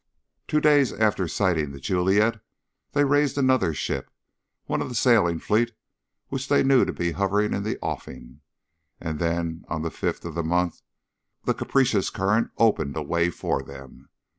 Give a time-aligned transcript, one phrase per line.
[0.47, 2.41] Two days after sighting The Juliet
[2.93, 4.09] they raised another ship,
[4.65, 5.73] one of the sailing fleet
[6.29, 8.41] which they knew to be hovering in the offing,
[8.99, 10.81] and then on the fifth of the month
[11.43, 14.09] the capricious current opened a way for them.